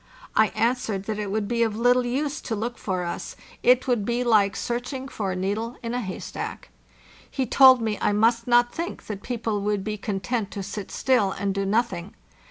[0.35, 4.03] I answered that it would be of little use to look for us ——it would
[4.03, 6.69] be like THE JOURNEY SOUTHWARD 587 searching fora needle in a hay stack.
[7.29, 11.33] He told me I must not think that people would be content to sit still
[11.33, 12.15] and do nothing.